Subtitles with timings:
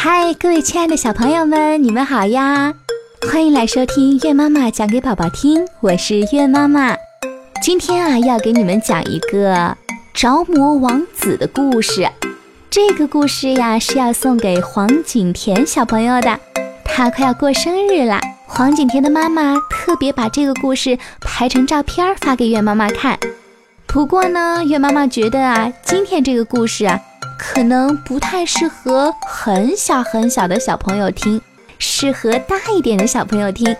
[0.00, 2.72] 嗨，各位亲爱的小朋友们，你们好呀！
[3.28, 6.94] 欢迎来收听月妈妈讲给宝宝听，我是月妈妈。
[7.60, 9.76] 今天啊，要给你们讲一个
[10.14, 12.08] 着魔王子的故事。
[12.70, 16.38] 这个故事呀，是要送给黄景甜小朋友的，
[16.84, 18.20] 他快要过生日了。
[18.46, 23.18] 黄景甜的妈妈特别把这个故事拍成照片发给月妈妈看。
[23.88, 27.00] 不过呢，月妈妈觉得啊，今天这个故事啊。
[27.38, 31.40] 可能不太适合很小很小的小朋友听，
[31.78, 33.76] 适合大一点的小朋友听。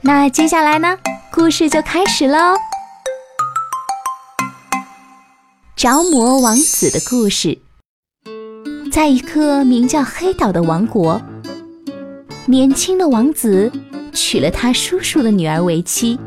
[0.00, 0.96] 那接下来呢，
[1.30, 2.56] 故事就开始喽。
[5.76, 7.58] 着魔王子的故事，
[8.90, 11.20] 在一个名叫黑岛的王国，
[12.46, 13.70] 年轻的王子
[14.12, 16.18] 娶了他叔叔的女儿为妻。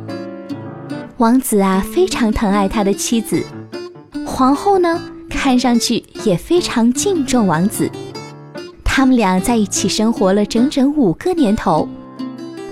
[1.17, 3.43] 王子啊，非常疼爱他的妻子，
[4.25, 5.01] 皇后呢。
[5.43, 7.89] 看上去也非常敬重王子，
[8.83, 11.89] 他们俩在一起生活了整整五个年头。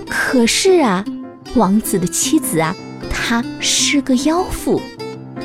[0.08, 1.04] 可是啊，
[1.56, 2.72] 王子的妻子啊，
[3.10, 4.80] 她是个妖妇，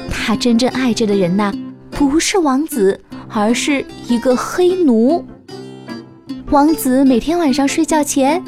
[0.07, 1.51] 她真正爱着的人呐，
[1.89, 5.25] 不是王子，而是一个黑奴。
[6.51, 8.39] 王子每天晚上睡觉前，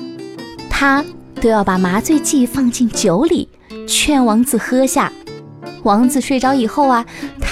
[0.69, 1.03] 他
[1.41, 3.49] 都要把麻醉剂放进酒里，
[3.87, 5.11] 劝王子喝下。
[5.81, 7.03] 王子睡着以后啊。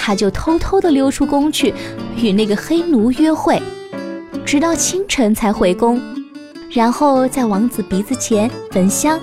[0.06, 1.74] 他就偷偷地溜出宫去，
[2.16, 3.60] 与那个黑奴约会，
[4.44, 6.00] 直到清晨才回宫，
[6.70, 9.18] 然后在王子鼻子前焚香，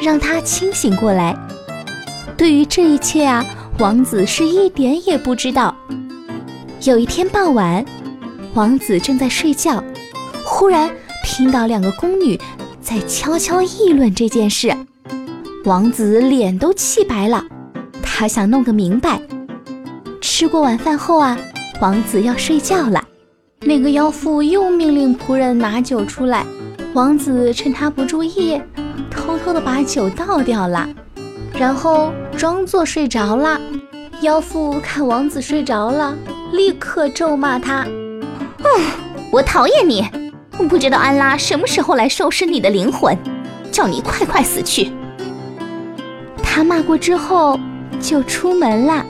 [0.00, 1.36] 让他清醒过来。
[2.34, 3.44] 对于这一切啊，
[3.78, 5.76] 王子是一点也不知道。
[6.84, 7.84] 有一天傍晚，
[8.54, 9.84] 王子正在睡觉，
[10.42, 10.90] 忽然
[11.26, 12.40] 听到两个宫女
[12.80, 14.74] 在悄悄议论这件事，
[15.66, 17.44] 王子脸都气白了，
[18.02, 19.20] 他想弄个明白。
[20.42, 21.38] 吃过晚饭后啊，
[21.80, 23.00] 王子要睡觉了。
[23.60, 26.44] 那个妖妇又命令仆人拿酒出来。
[26.94, 28.60] 王子趁他不注意，
[29.08, 30.88] 偷偷的把酒倒掉了，
[31.54, 33.60] 然后装作睡着了。
[34.22, 36.12] 妖妇看王子睡着了，
[36.50, 37.86] 立刻咒骂他
[38.58, 38.84] ：“嗯，
[39.30, 40.04] 我讨厌你！
[40.68, 43.16] 不知道安拉什么时候来收拾你的灵魂，
[43.70, 44.90] 叫你快快死去。”
[46.42, 47.56] 他骂过之后，
[48.00, 49.06] 就出门了。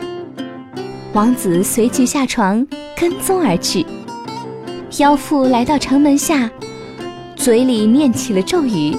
[1.14, 3.84] 王子随即下床，跟踪而去。
[4.98, 6.50] 妖妇来到城门下，
[7.36, 8.96] 嘴里念起了咒语。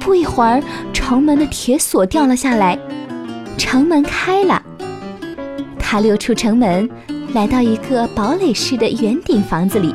[0.00, 0.60] 不一会儿，
[0.92, 2.76] 城门的铁锁掉了下来，
[3.56, 4.60] 城门开了。
[5.78, 6.90] 他溜出城门，
[7.32, 9.94] 来到一个堡垒式的圆顶房子里。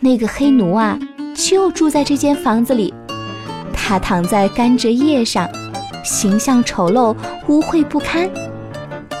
[0.00, 0.98] 那个黑奴啊，
[1.34, 2.94] 就住在这间房子里。
[3.74, 5.46] 他躺在甘蔗叶上，
[6.02, 7.14] 形象丑陋，
[7.48, 8.30] 污秽不堪。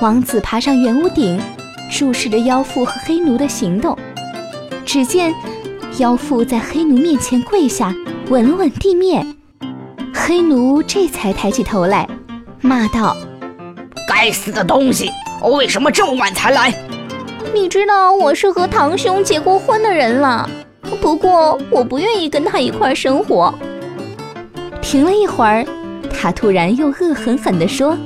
[0.00, 1.40] 王子爬上圆屋顶，
[1.90, 3.98] 注视着妖妇和黑奴的行动。
[4.86, 5.34] 只见
[5.98, 7.92] 妖妇在黑奴面前跪下，
[8.28, 9.26] 吻了吻地面。
[10.14, 12.08] 黑奴这才抬起头来，
[12.60, 13.16] 骂道
[14.08, 15.10] ：“该死的东西，
[15.42, 16.72] 为什么这么晚才来？
[17.52, 20.48] 你知道我是和堂兄结过婚的人了，
[21.00, 23.52] 不过我不愿意跟他一块生活。”
[24.80, 25.66] 停了一会儿，
[26.08, 27.98] 他突然又恶狠狠地说。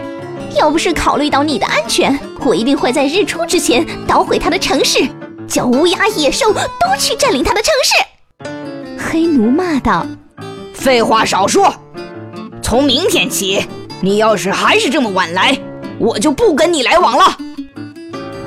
[0.57, 5.07] 要不是考虑到你的安全，我一定会在日出之前捣毁他的城市，
[5.49, 6.61] 叫乌鸦、野兽都
[6.99, 8.51] 去占领他的城市。
[8.99, 10.07] 黑奴骂道
[10.75, 11.75] ：“废话少说！
[12.63, 13.67] 从明天起，
[14.01, 15.59] 你要是还是这么晚来，
[15.99, 17.37] 我就不跟你来往了。”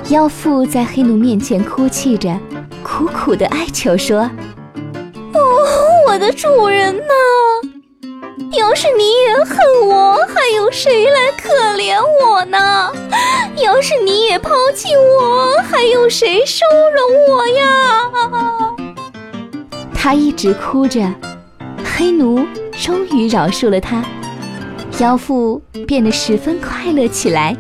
[0.10, 2.36] 妖妇在黑奴面前哭泣着，
[2.84, 4.30] 苦苦地哀求说
[5.34, 5.40] ：“哦，
[6.08, 7.04] 我的主人呐！”
[8.58, 9.58] 要是你也恨
[9.90, 12.90] 我，还有谁来可怜我呢？
[13.58, 18.12] 要是你也抛弃我，还有谁收容我呀？
[19.94, 21.02] 他一直哭着，
[21.84, 22.48] 黑奴
[22.82, 24.06] 终于饶恕了他，
[25.00, 27.56] 妖妇变得十分快乐起来。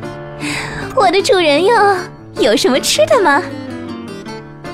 [0.95, 1.97] 我的主人哟，
[2.39, 3.41] 有什么吃的吗？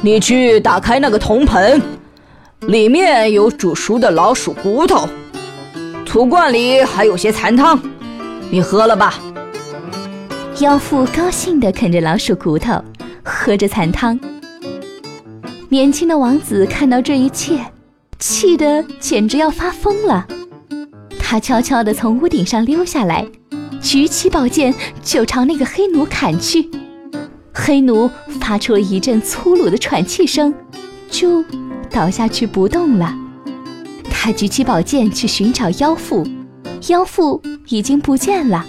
[0.01, 1.81] 你去打开那个铜盆，
[2.61, 5.09] 里面有煮熟的老鼠骨头。
[6.11, 7.79] 土罐里还有些残汤，
[8.49, 9.17] 你喝了吧。
[10.59, 12.83] 妖妇高兴地啃着老鼠骨头，
[13.23, 14.19] 喝着残汤。
[15.69, 17.57] 年轻的王子看到这一切，
[18.19, 20.27] 气得简直要发疯了。
[21.17, 23.25] 他悄悄地从屋顶上溜下来，
[23.81, 26.69] 举起宝剑就朝那个黑奴砍去。
[27.53, 30.53] 黑奴发出了一阵粗鲁的喘气声，
[31.09, 31.41] 就
[31.89, 33.15] 倒下去不动了。
[34.11, 36.23] 他举起宝剑去寻找妖妇，
[36.89, 38.63] 妖妇已经不见了。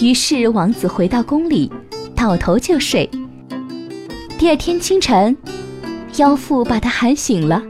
[0.00, 1.70] 于是王子回到宫里，
[2.16, 3.08] 倒头就睡。
[4.38, 5.36] 第二天清晨，
[6.16, 7.62] 妖妇把他喊醒了，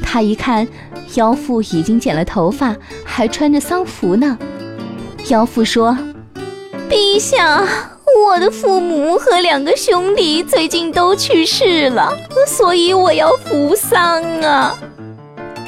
[0.00, 0.66] 他一看，
[1.14, 4.38] 妖妇已经剪了头发，还穿着丧服呢。
[5.28, 5.98] 妖妇说
[6.88, 7.66] ：“陛下，
[8.24, 14.78] 我的父母和两个兄弟最近都去世了，所以我要服丧啊。”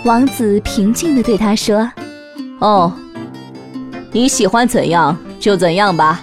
[0.04, 1.88] 王子平静地对他说
[2.58, 2.92] ：“哦，
[4.10, 6.20] 你喜欢怎样就怎样吧。”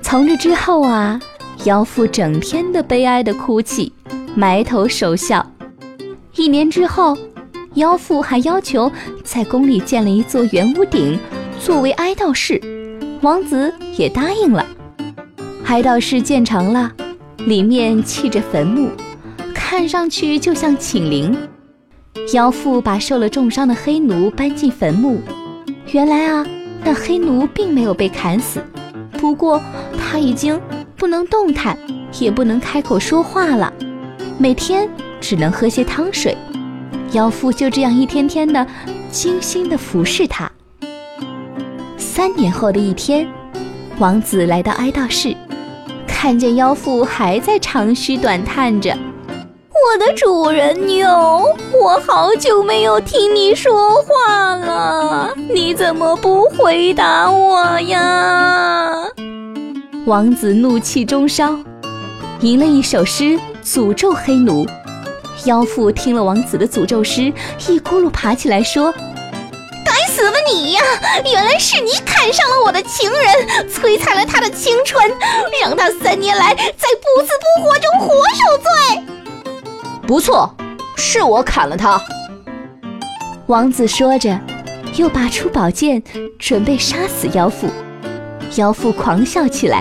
[0.00, 1.20] 从这之后啊，
[1.64, 3.92] 妖妇整天的悲哀的哭泣，
[4.34, 5.44] 埋头守孝。
[6.36, 7.18] 一年之后，
[7.74, 8.90] 妖妇还要求
[9.22, 11.18] 在宫里建了一座圆屋顶，
[11.60, 12.58] 作为哀悼室。
[13.20, 14.64] 王子也答应了。
[15.66, 16.90] 哀悼室建成了，
[17.38, 18.90] 里面砌着坟墓，
[19.52, 21.36] 看上去就像寝陵。
[22.32, 25.20] 妖妇把受了重伤的黑奴搬进坟墓。
[25.92, 26.46] 原来啊，
[26.84, 28.62] 那黑奴并没有被砍死，
[29.12, 29.60] 不过
[29.98, 30.60] 他已经
[30.96, 31.78] 不能动弹，
[32.18, 33.72] 也不能开口说话了，
[34.38, 34.88] 每天。
[35.18, 36.36] 只能喝些汤水，
[37.12, 38.64] 妖妇就这样一天天的
[39.10, 40.48] 精心的服侍他。
[41.96, 43.26] 三年后的一天，
[43.98, 45.34] 王子来到哀悼室，
[46.06, 48.96] 看见妖妇还在长吁短叹着
[49.86, 51.08] ：“我的主人牛，
[51.72, 58.92] 我好久没有听你说话了，你怎么不回答我呀？”
[60.04, 61.56] 王子怒气中烧，
[62.40, 64.66] 吟了一首诗诅咒黑奴。
[65.44, 67.32] 妖妇听了王子的诅咒诗，
[67.68, 68.92] 一咕噜爬起来说
[69.86, 70.82] ：“该死的你呀！
[71.24, 75.08] 原来是你砍伤了我的情人，摧残了他的青春，
[75.62, 79.05] 让他三年来在不死不活中活受罪。”
[80.06, 80.54] 不错，
[80.94, 82.00] 是我砍了他。
[83.46, 84.40] 王子说着，
[84.94, 86.00] 又拔出宝剑，
[86.38, 87.68] 准备杀死妖妇。
[88.54, 89.78] 妖妇狂笑起来。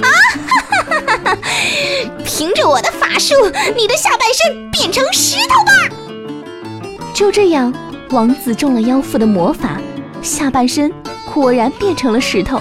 [0.00, 0.08] 啊！
[0.44, 1.38] 哈哈哈哈
[2.24, 3.34] 凭着我的法术，
[3.76, 5.72] 你的下半身变成石头吧！
[7.14, 7.72] 就这样，
[8.10, 9.80] 王子中了妖妇的魔法，
[10.20, 10.92] 下半身
[11.32, 12.60] 果然变成了石头。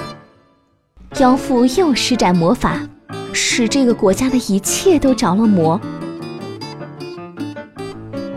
[1.17, 2.79] 妖妇又施展魔法，
[3.33, 5.79] 使这个国家的一切都着了魔。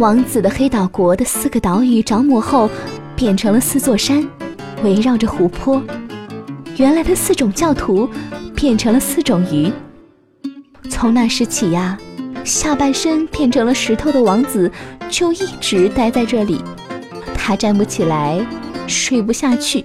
[0.00, 2.70] 王子的黑岛国的四个岛屿着魔后，
[3.14, 4.26] 变成了四座山，
[4.82, 5.82] 围绕着湖泊。
[6.78, 8.08] 原来的四种教徒，
[8.56, 9.70] 变成了四种鱼。
[10.88, 11.98] 从那时起呀，
[12.44, 14.72] 下半身变成了石头的王子
[15.10, 16.62] 就一直待在这里。
[17.34, 18.40] 他站不起来，
[18.86, 19.84] 睡不下去。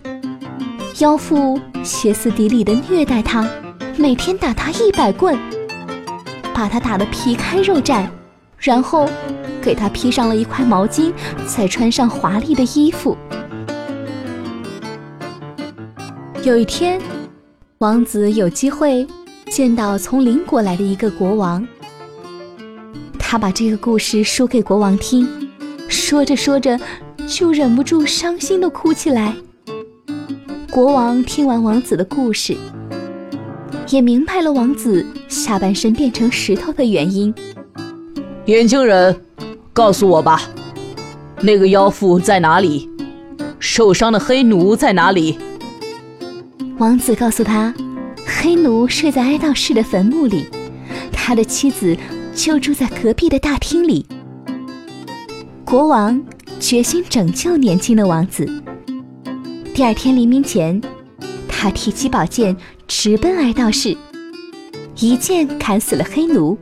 [1.00, 3.45] 妖妇歇斯底里地虐待他，
[3.97, 5.38] 每天打他一百棍，
[6.53, 8.07] 把他打得皮开肉绽，
[8.65, 9.07] 然后
[9.62, 11.13] 给他披上了一块毛巾，
[11.45, 13.15] 再穿上华丽的衣服。
[16.44, 17.00] 有一天，
[17.77, 19.07] 王子有机会。
[19.47, 21.65] 见到从邻国来的一个国王，
[23.17, 25.29] 他把这个故事说给国王听，
[25.88, 26.77] 说着说着
[27.27, 29.33] 就忍不住伤心的哭起来。
[30.71, 32.57] 国王听完王子的故事，
[33.89, 37.33] 也明白了王子下半身变成石头的原因。
[38.45, 39.19] 年轻人，
[39.74, 40.39] 告诉我吧，
[41.42, 42.88] 那个妖妇在哪里？
[43.57, 45.39] 受伤的黑奴在哪里？
[46.77, 47.74] 王子告诉他。
[48.24, 50.45] 黑奴睡在哀悼室的坟墓里，
[51.12, 51.97] 他的妻子
[52.36, 54.06] 就住在隔壁的大厅里。
[55.63, 56.24] 国王
[56.60, 58.48] 决心拯救年轻的王子。
[59.74, 60.79] 第二天黎明前，
[61.48, 62.55] 他提起宝剑
[62.88, 63.98] 直奔哀悼室，
[65.00, 66.55] 一剑砍死了黑奴，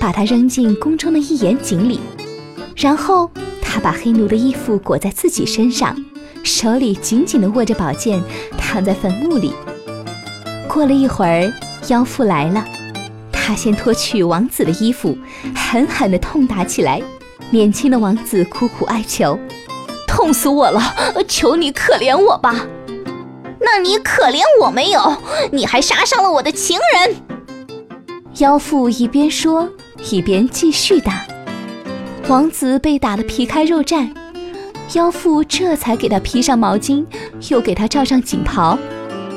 [0.00, 2.00] 把他扔进宫中的一眼井里。
[2.76, 5.96] 然后他把黑奴的衣服裹在自己身上，
[6.42, 8.22] 手里紧紧地握着宝剑，
[8.56, 9.52] 躺在坟墓里。
[10.68, 11.52] 过了一会儿，
[11.88, 12.64] 妖妇来了。
[13.32, 15.16] 她先脱去王子的衣服，
[15.54, 17.02] 狠狠地痛打起来。
[17.50, 19.38] 年轻的王子苦苦哀求
[20.06, 20.94] ：“痛死我了！
[21.26, 22.66] 求你可怜我吧
[23.58, 25.16] ！”“那你可怜我没有？
[25.50, 27.16] 你还杀伤了我的情人！”
[28.38, 29.68] 妖妇一边说，
[30.10, 31.24] 一边继续打。
[32.28, 34.08] 王子被打得皮开肉绽，
[34.94, 37.04] 妖妇这才给他披上毛巾，
[37.48, 38.78] 又给他罩上锦袍。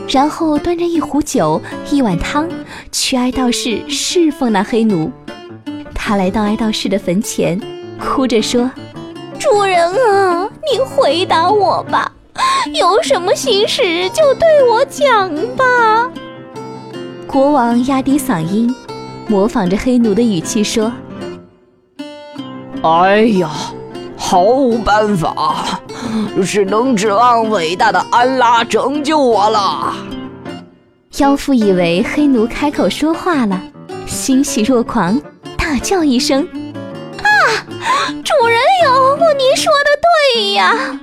[0.09, 2.49] 然后端着一壶酒、一碗汤，
[2.91, 5.09] 去哀悼室侍奉那黑奴。
[5.95, 7.57] 他来到哀悼室的坟前，
[7.97, 8.69] 哭着说
[9.39, 12.11] ：“主人啊，你回答我吧，
[12.73, 16.11] 有什么心事就对我讲吧。”
[17.25, 18.75] 国王压低嗓音，
[19.31, 20.91] 模仿着黑奴的语气说
[22.83, 23.49] ：“哎呀，
[24.17, 25.79] 毫无办法。”
[26.45, 29.95] 只能指望伟大的安拉拯救我了。
[31.19, 33.61] 妖妇以为黑奴开口说话了，
[34.05, 35.17] 欣喜若狂，
[35.57, 36.45] 大叫一声
[37.23, 37.31] ：“啊！
[38.25, 39.89] 主人有，你说的
[40.35, 40.99] 对呀。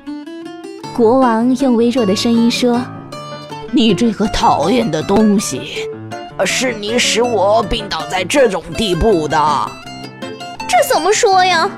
[0.95, 2.79] 国王用微弱的声音说
[3.73, 5.89] ：“你这个讨厌的东西，
[6.45, 9.39] 是你使我病倒在这种地步的。
[10.69, 11.71] 这怎么说呀？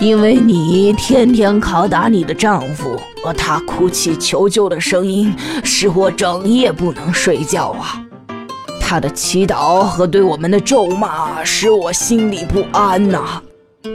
[0.00, 2.98] 因为你天天拷打你的丈夫，
[3.36, 8.02] 他哭泣求救的声音使我整夜不能睡觉啊。
[8.80, 13.40] 他的祈祷和对我们的咒骂使我心里不安呐。”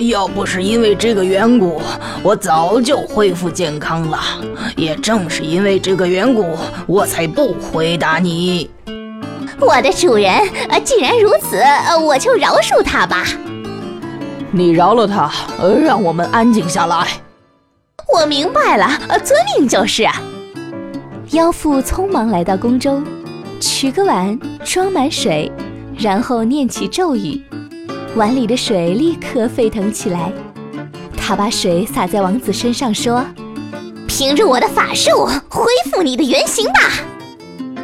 [0.08, 1.82] 要不是因为这个缘故，
[2.22, 4.20] 我早就恢复健康了。
[4.78, 8.70] 也正是因为这个缘故，我才不回答你。
[9.62, 10.32] 我的主人，
[10.70, 13.26] 呃，既然如此，呃，我就饶恕他吧。
[14.52, 17.08] 你饶了他，呃，让我们安静下来。
[18.12, 20.08] 我明白了，呃，遵命就是。
[21.32, 23.04] 妖妇匆忙来到宫中，
[23.60, 25.52] 取个碗装满水，
[25.98, 27.42] 然后念起咒语。
[28.16, 30.32] 碗里的水立刻沸腾起来，
[31.16, 33.24] 他把水洒在王子身上，说
[34.08, 36.80] ：“凭着我的法术，恢复你的原形吧。”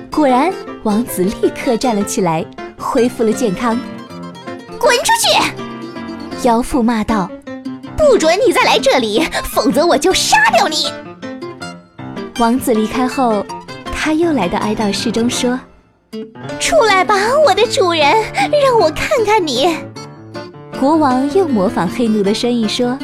[0.09, 0.51] 果然，
[0.85, 2.45] 王子立刻站了起来，
[2.77, 3.75] 恢复了健康。
[4.79, 6.47] 滚出去！
[6.47, 7.27] 妖妇骂道
[7.97, 10.85] ：“不准你再来这里，否则我就杀掉你！”
[12.37, 13.43] 王子离开后，
[13.91, 15.59] 他又来到哀悼室中，说
[16.61, 17.15] ：“出来吧，
[17.47, 18.13] 我的主人，
[18.63, 19.75] 让我看看你。”
[20.79, 22.95] 国王又模仿黑奴的声音说：“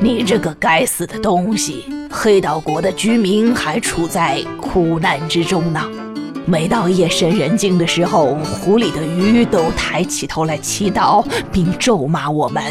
[0.00, 1.84] 你这个该死的东西！
[2.10, 5.82] 黑岛国的居民还处在苦难之中呢。
[6.46, 12.62] 每到夜深人静的时候，湖里的鱼都抬起头来祈祷并咒骂我们，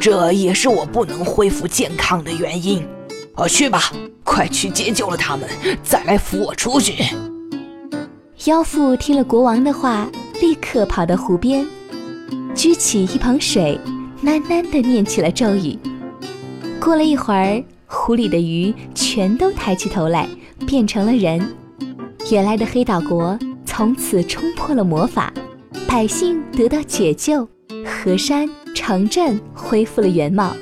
[0.00, 2.82] 这也是我不能恢复健康的原因。
[3.34, 3.92] 哦，去吧，
[4.22, 5.46] 快去解救了他们，
[5.82, 6.94] 再来扶我出去。”
[8.46, 10.08] 妖妇听了国王的话，
[10.40, 11.66] 立刻跑到湖边。
[12.54, 13.78] 掬起一盆水，
[14.22, 15.78] 喃喃地念起了咒语。
[16.80, 20.26] 过了一会儿，湖里的鱼全都抬起头来，
[20.66, 21.46] 变成了人。
[22.30, 25.32] 原来的黑岛国从此冲破了魔法，
[25.86, 27.48] 百姓得到解救，
[27.84, 30.54] 河山、城镇恢复了原貌，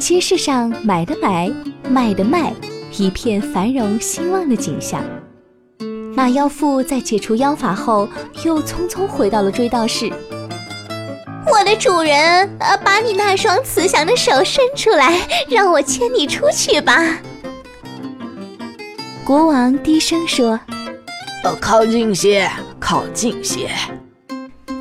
[0.00, 1.50] 街市上买的买，
[1.88, 2.52] 卖的卖，
[2.96, 5.02] 一片繁荣兴旺的景象。
[6.16, 8.08] 那妖妇在解除妖法后，
[8.44, 10.12] 又匆匆回到了追悼室。
[11.50, 17.18] 我的主人，呃，把你那双慈祥的手伸出来，让我牵你出去吧。
[19.24, 20.58] 国王低声说
[21.48, 22.46] ：“呃，靠近些，
[22.78, 23.70] 靠近些。”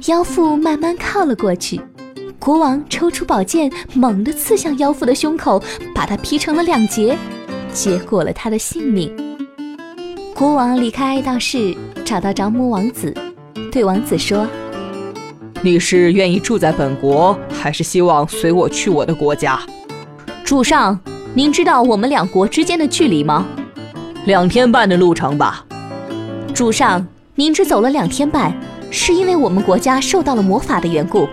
[0.08, 1.80] 妖妇慢慢靠了过去。
[2.38, 5.64] 国王抽出宝剑，猛地刺向妖妇的胸口，
[5.96, 7.18] 把她劈成了两截，
[7.72, 9.10] 结果了她的性命。
[10.36, 13.16] 国王离开哀悼室，找到着魔王子，
[13.72, 14.46] 对王子说。
[15.62, 19.58] 你是愿意住在本国，还是希望随我去我的国家？
[20.44, 21.00] 主上，
[21.34, 23.46] 您知道我们两国之间的距离吗？
[24.26, 25.64] 两天半的路程吧。
[26.58, 28.52] 主上，您只走了两天半，
[28.90, 31.30] 是因为我们国家受到了魔法的缘故。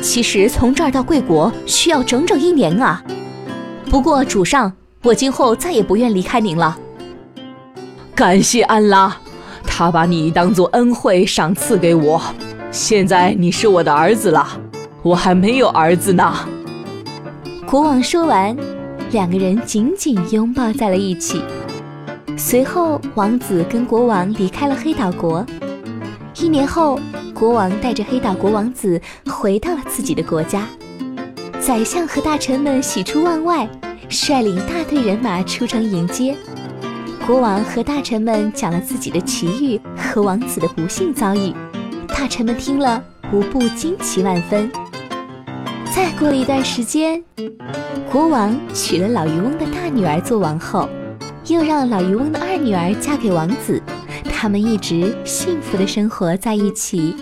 [0.00, 3.02] 其实从这儿到贵国需要整整一年啊。
[3.90, 6.78] 不过主上，我今后再也不愿离开您了。
[8.14, 9.16] 感谢安拉，
[9.64, 12.22] 他把你当做恩惠赏赐给我。
[12.70, 14.46] 现在你是我的儿子了，
[15.02, 16.32] 我还没有儿子呢。
[17.66, 18.56] 国王说完，
[19.10, 21.42] 两个人紧紧拥抱在了一起。
[22.44, 25.46] 随后，王子跟国王离开了黑岛国。
[26.36, 26.98] 一年后，
[27.32, 30.66] 国王带着黑岛国王子回到了自己的国家。
[31.60, 33.66] 宰相和大臣们喜出望外，
[34.08, 36.36] 率领大队人马出城迎接。
[37.24, 41.54] 国王和大臣们讲了自己的奇遇和王子的不幸遭遇。
[42.08, 44.68] 大臣们听了，无不惊奇万分。
[45.94, 47.22] 再过了一段时间，
[48.10, 50.88] 国王娶了老渔翁的大女儿做王后，
[51.46, 53.82] 又让老渔翁的二女儿嫁给王子，
[54.32, 57.16] 他们一直幸福的生活在一起。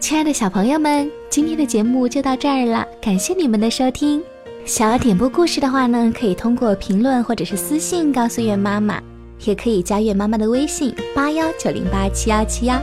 [0.00, 4.22] 亲爱的小朋友们，今天的节目就到这儿了，感谢你们的收听。
[4.64, 9.00] 想要点播故事的话呢，可以通过评论或者是私信告诉月妈妈，
[9.44, 12.80] 也可以加月妈妈的微信八幺九零八七幺七幺，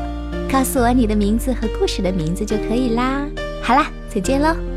[0.52, 3.26] 告诉我你的名字和故事的名字就可以啦。
[3.62, 4.73] 好啦，再见喽。